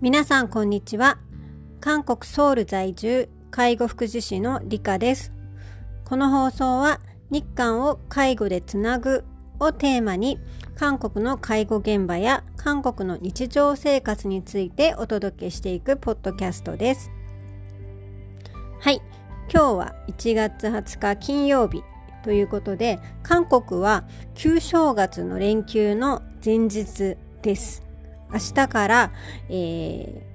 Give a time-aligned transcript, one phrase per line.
[0.00, 1.18] 皆さんこんにちは。
[1.80, 5.32] 韓国ソウル在住介護福祉士の理香です。
[6.06, 7.00] この放送は
[7.30, 9.24] 日韓を介護でつなぐ
[9.58, 10.38] をテーマに
[10.74, 17.10] 韓国の介護現場や韓国の日常生活についてお届けしていくポッドキャストです。
[18.80, 19.02] はい。
[19.52, 21.82] 今日は1月20日金曜日。
[22.22, 27.90] ということで韓国は旧正月の連休の前日です。
[28.32, 29.12] 明日から、
[29.48, 30.30] えー、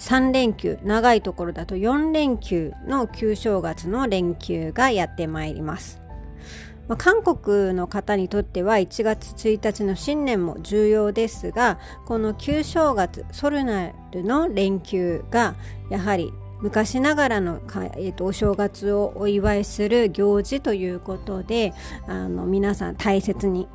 [0.00, 6.00] 3連休長いところだと4連休の旧正月の連休がやってまいります、
[6.88, 15.54] まあ、韓国の方にとっては1月1日の新年も重要ですがこの旧正月ソルナルの連休が
[15.90, 16.32] やはり
[16.62, 17.60] 昔ながらの
[17.96, 21.72] えーと、お正月をお祝いする行事ということで
[22.06, 23.66] あの皆さん大切に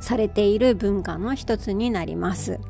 [0.00, 2.60] されている文化の一つになります。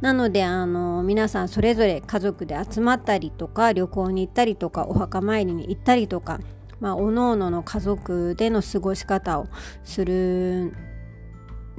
[0.00, 6.40] なのであの皆さんそれぞれ家族で集まったりとか旅行に行ったりとかお墓参りに行ったりとか、
[6.78, 9.46] まあ、おのおのの家族での過ごし方を
[9.82, 10.74] する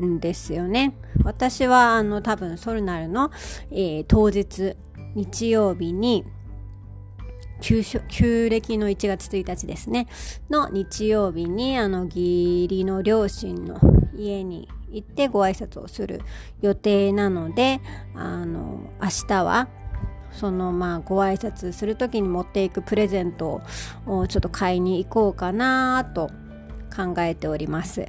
[0.01, 0.95] んですよね。
[1.23, 3.31] 私はあの多分ソルナルの、
[3.71, 4.75] えー、当日
[5.15, 6.25] 日曜日に
[7.65, 10.07] 旧旧暦の1月1日ですね。
[10.51, 13.79] の日曜日にあの義理の両親の
[14.15, 16.21] 家に行ってご挨拶をする
[16.61, 17.81] 予定なので
[18.13, 19.67] あの明日は
[20.31, 23.61] そのまあご挨拶する時に持っていくプレゼント
[24.05, 26.29] をちょっと買いに行こうかなと
[26.95, 28.07] 考えております。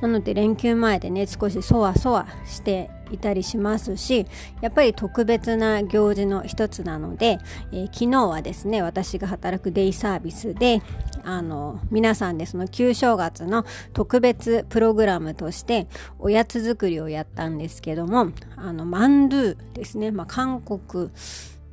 [0.00, 4.26] なので連休前でね少しそわそわしていたりしますし
[4.60, 7.38] やっぱり特別な行事の一つなので、
[7.72, 10.82] えー、昨日はですね私が働くデイサービスで
[11.24, 15.86] あの皆さんでその旧正月の特別プログラムとして
[16.18, 21.10] おやつ作りをやったんですけどもあのマンドゥですね、まあ、韓国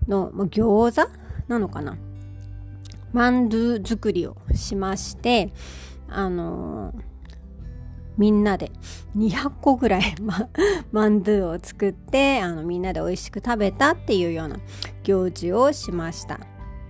[0.07, 1.11] の餃子？
[1.47, 1.97] なのかな？
[3.11, 5.51] マンドゥ作りをしまして
[6.07, 7.08] あのー
[8.19, 8.71] みんなで
[9.17, 10.49] 200個ぐらい、 ま、
[10.91, 14.57] マンドゥを作ってあのみんなで美味しく食べたっていうような
[15.03, 16.39] 行事をしました。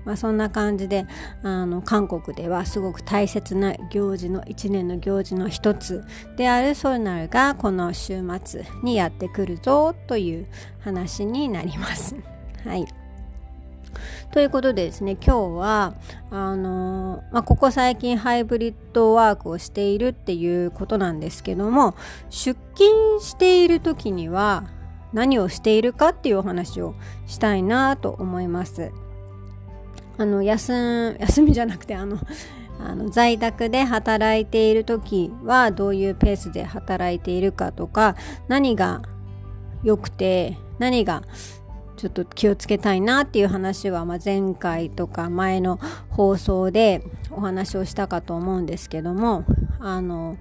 [0.06, 1.06] まあ、そんな感じで
[1.44, 6.04] あの韓国ではすごく大切な行事の1年の行事の一つ
[6.36, 10.48] であるソルナルがこの週末にやってくるぞという
[10.80, 12.16] 話になります。
[12.66, 12.99] はい
[14.32, 15.94] ということでですね今日は
[16.32, 21.96] あのまあ、ここ最近ハイブリッドワークをしているっていうことなんですけども
[22.30, 24.66] 出勤している時には
[25.14, 28.92] 何をしているかっていうお話をしたいなと思います。
[30.18, 32.18] あの休休みじゃなくてあの
[32.80, 38.16] あの在宅で働いている時はどういうペースで働いているかとか
[38.48, 39.02] 何が
[39.84, 41.24] 良くて何が
[42.00, 49.44] ちょっと気をつけたいなっていう話は、まあ、前回とか前の放送でお話をしたかと思うんですけども
[49.80, 50.38] あの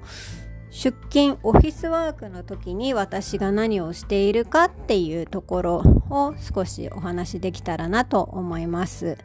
[0.70, 5.76] 出勤オフィスワークの時に私が何をしているかっていうところ
[6.10, 9.18] を少しお話できたらなと思います。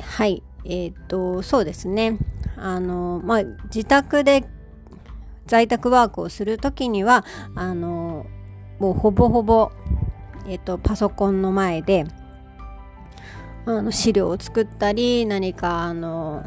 [0.00, 2.18] はい、えっ、とそうですね。
[2.56, 4.44] あのまあ自宅で
[5.46, 8.26] 在宅ワークをする時にはあの
[8.78, 9.70] もうほぼほぼ
[10.46, 12.06] えっと、パソコンの前で
[13.66, 16.44] あの資料を作ったり何かあの、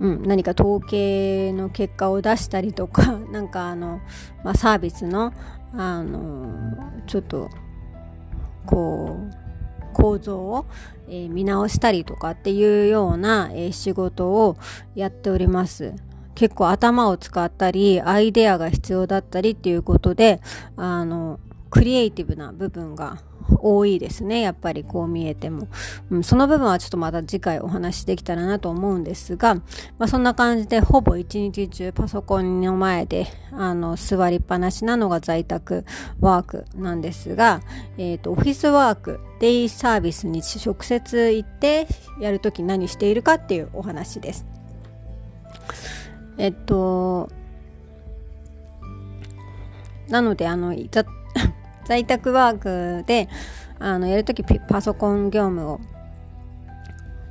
[0.00, 4.00] うん、何か統計の結果を出したりとか なんかあの、
[4.42, 5.32] まあ、サービスの
[5.74, 6.46] あの
[7.06, 7.48] ちょっと
[8.66, 10.66] こう構造を、
[11.08, 14.56] えー、見直したりとかっていうような、えー、仕事を
[14.94, 15.94] やっております。
[16.34, 20.40] 結構頭を使ったりアイデアが必要だったりっていうことで
[20.76, 21.38] あの
[21.72, 23.22] クリエイティブな部分が
[23.58, 25.68] 多いですねやっぱりこう見えても、
[26.10, 29.62] うん、その部分はちょっとまた次回お話しできたらなと思うんですが、ま
[30.00, 35.86] あ、そんな感じでほぼ一日中パソコンの前であの座りっぱなしなのが在宅
[36.20, 37.62] ワークなんですが、
[37.96, 41.88] えーと、オフィスワークデイサービスに直接行って
[42.20, 44.44] やるとき何しているかっていうお話です。
[46.36, 47.30] えっと
[50.08, 50.74] なのであの
[51.84, 52.58] 在宅ワー
[53.00, 53.28] クで
[53.78, 55.80] あのやるときパソコン業務を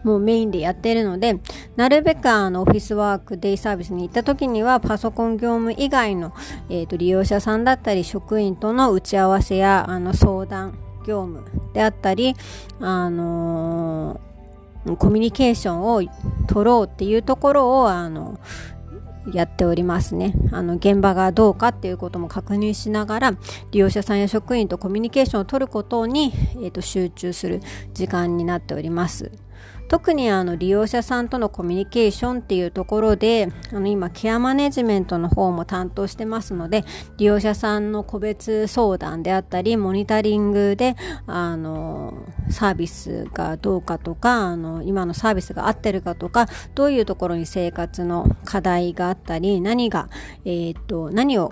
[0.03, 1.39] もうメインでやっているので、
[1.75, 6.33] なるべくあのオフィスワーク、デイサービスに行った時にはパソコン業務以外の、
[6.69, 12.35] えーと、利用者さんだったり職員との打ち合わせやあの相談業務であったり、
[12.79, 14.19] あの
[14.97, 16.01] コミュニケーションを
[16.47, 18.39] 取ろうっていうところをあの
[19.33, 23.31] やっておりますねあの現場がどうかっていうことも確認しながら
[23.71, 27.61] 利用者さんや職員とコミュニケーションを取ることに、えーと集中する
[27.93, 29.31] 時間になっております。
[29.91, 36.85] 特にあの利用者さんとのコミュニケーションっていうところであの今ケアマネジメントの方も担当してますので
[37.17, 40.95] 利用者さんの個別相談であったりモニタリングで
[41.27, 50.07] あのサービスがどうかとかあの今のサービスが合ってるかとかどういうところに生活の課題があったり何が、
[50.45, 51.51] えー、っと何を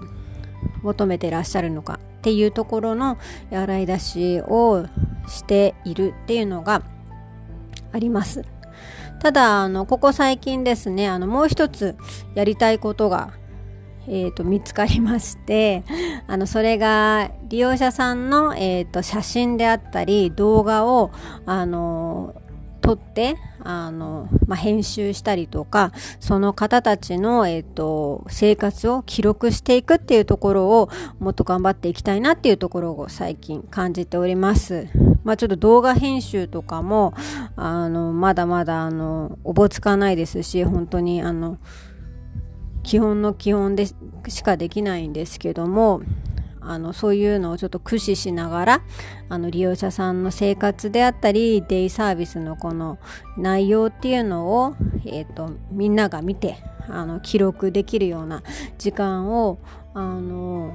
[0.83, 3.17] 求めてらっしゃるのかっていうところの
[3.51, 4.85] 洗い出しを
[5.27, 6.83] しているっていうのが
[7.91, 8.43] あります。
[9.19, 11.97] ただ、あの、ここ最近ですね、あの、もう一つ
[12.35, 13.33] やりたいことが、
[14.09, 15.83] えーと、見つかりまして
[16.25, 21.11] あのそれが利用者さんの、えーと、写真であったり動画を
[21.45, 22.33] あの
[22.81, 30.89] 撮ってあの、まあ、編集したりとかその方たちの、えーと生活を記録していくっていうところを
[31.19, 35.08] もっと頑張っていきたいなっていうところを最近感じております。
[35.29, 37.13] まあ、ちょっと動画編集とかも
[37.55, 41.59] あのまだまだあのおぼつかないですし本当にあの
[42.81, 43.93] 基本の基本でし
[44.41, 46.01] かできないんですけども
[46.61, 48.81] あのそういうのをちょっと駆使しながら
[49.29, 52.97] あの利用者さんの生活であったりデイサービスのこの
[53.37, 54.75] 内容っていうのを、
[55.05, 58.41] えーとみんなが見てあの記録できるような
[58.79, 59.59] 時間を
[59.93, 60.73] あの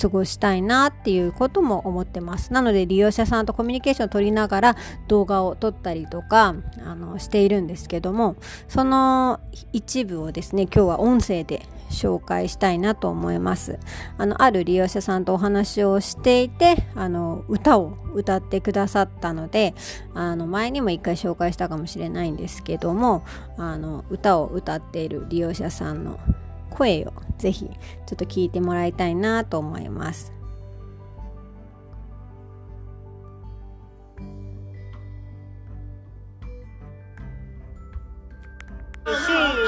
[0.00, 2.52] 過ごしたいなっていうことも思ってます。
[2.52, 4.76] なので利用者さんとコミュニケーションを取りながら
[5.08, 6.54] 動画を撮ったりとか
[6.84, 8.36] あのしているんですけども
[8.68, 9.40] その
[9.72, 13.78] 一部をですね今日は音声で紹介したいなと思います。
[14.18, 19.74] あのある利用者さんとお話をしていてあの歌を歌ってくださったので
[20.14, 23.24] あの前にも一回紹介したかもしれないんですけども
[23.56, 26.18] あの歌を歌っている利用者さんの
[26.70, 30.32] 声をぜひちょっと聞いてもらいたいなと思います。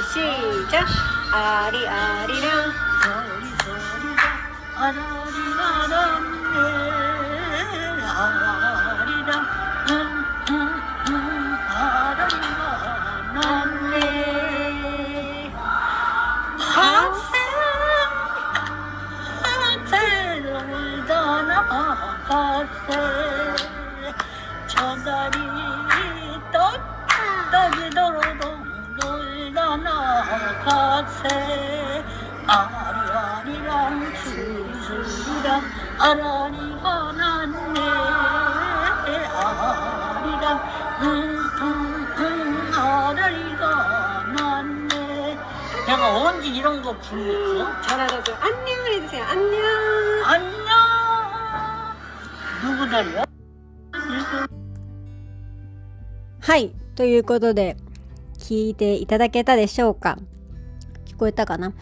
[0.03, 0.87] しーちゃん
[1.33, 3.71] ありありらそりそ
[4.01, 4.23] りだ
[4.77, 6.10] あらりらら
[30.30, 30.30] 놀던
[30.66, 31.28] 아카세
[32.46, 35.62] 아리아리랑 수수랑
[36.00, 37.80] 아라리가 났네
[39.42, 40.46] 아리랑
[41.02, 43.64] 응응응 아라리가
[44.38, 45.38] 났네
[45.88, 47.82] 내가 언제 이런 거 불렀어?
[47.82, 49.60] 잘 알아줘 안녕 해주세요 안녕
[50.26, 50.66] 안녕
[56.42, 56.74] はい。
[56.96, 57.76] ということで、
[58.41, 60.19] 聞いていただけたでしょうか？
[61.07, 61.73] 聞こえたかな？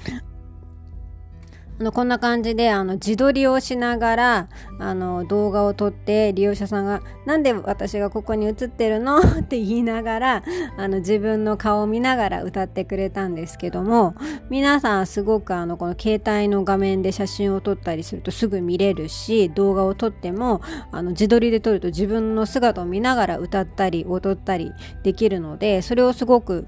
[1.80, 4.48] あのこんな感じであの自撮りをしながら
[4.80, 9.18] あの動画を撮って利用者さんが「なんで私がここに映ってるの?
[9.40, 10.42] 」って言いながら
[10.76, 14.16] あの自分の顔を見ながら歌ってくれたんですけども
[14.50, 24.72] 皆さんすごくあのこの携帯の画面で写真を撮ったりするとすぐ見れるし動画を撮ってもあの自撮りで撮ると自分の姿を見ながら歌ったり踊ったり
[25.04, 26.66] できるのでそれをすごく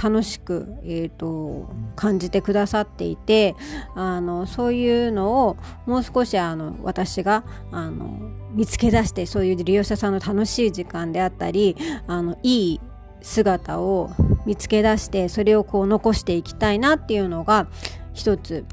[0.00, 3.54] 楽しく、えーと、感じてくださっていて
[3.94, 8.18] あのそういうのをもう少しあの私があの
[8.52, 11.76] 見つけ出してそういう利用者さんの楽しい時間であったり
[12.06, 12.80] あのいい
[13.22, 14.10] 姿を
[14.44, 17.66] 見つけ出してそれをこう残していきたいなっていうのが
[18.12, 18.64] 一つ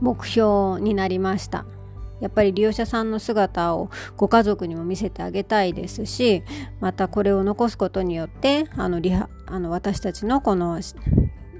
[0.00, 1.64] 目標になりました。
[2.22, 6.44] やっぱり利用者さんの姿をご家族にも見せてあげたいですし
[6.80, 10.80] またこれを残すことによってあのリハあの私たちのこの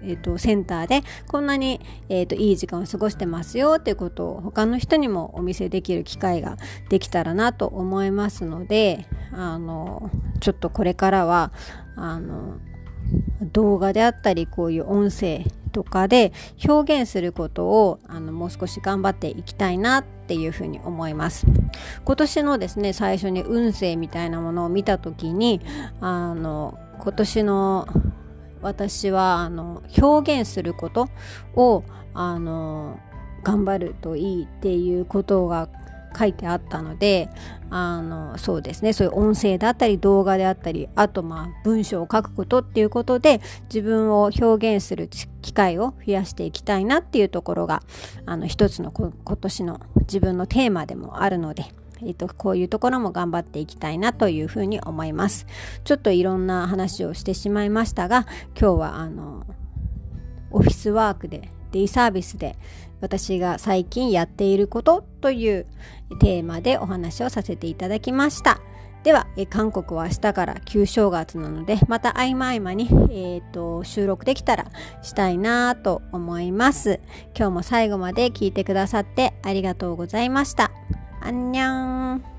[0.04, 6.57] えーと、センターでこんなに、えーと、いい時間を過ごしてますよっていうことを他の人にもお見せできる機会が
[6.88, 11.52] できたらなと思いますのであのちょっとこれからは
[11.95, 12.59] あの
[13.52, 16.33] 動画であったりこういう音声とかで
[16.69, 21.47] 表現することをあのもう少し頑張っていきたいなっていうふうに思います。
[22.05, 25.61] 今年のですね最初に運勢みたいなものを見た時に
[26.00, 27.88] あの今年の
[28.61, 31.09] 私はあの表現すること
[31.57, 31.83] を
[32.14, 33.00] あの
[33.43, 35.69] 頑張るといいっていうことが
[36.16, 37.28] 書いてあったので
[37.71, 47.83] あのそうですねそういう音声だったり動画であったりあとまあ文章を書くことっていうことで自分を表現する機会を増やしていきたいなっていうところが
[48.26, 55.47] あの一つの今年の自分のテーマでもあるのでえっと、こういうところも頑張っていきたいなというふうに思います。
[55.85, 58.26] ちょっといろんな話をしてしまいましたが、
[58.59, 59.47] 今日はあの、
[60.50, 62.57] オフィスワークで、デイサービスで
[63.00, 65.67] 私が最近やっていることという
[66.21, 68.61] テーマでお話をさせていただきました。
[69.02, 74.71] では、え韓国は明日から旧正月なので、また合間合間に、えーと、収録できたら
[75.02, 77.00] したいなと思います。
[77.37, 80.71] 今日も最後まで聞いてくださってありがとうございました。
[81.21, 82.32] 안 녕.